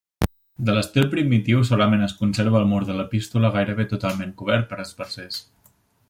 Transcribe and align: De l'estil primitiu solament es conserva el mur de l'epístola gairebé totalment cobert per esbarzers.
De 0.67 0.73
l'estil 0.75 1.05
primitiu 1.11 1.59
solament 1.71 2.05
es 2.07 2.15
conserva 2.21 2.59
el 2.61 2.67
mur 2.71 2.79
de 2.87 2.95
l'epístola 3.01 3.51
gairebé 3.59 3.85
totalment 3.93 4.33
cobert 4.41 4.69
per 4.73 4.81
esbarzers. 4.85 5.39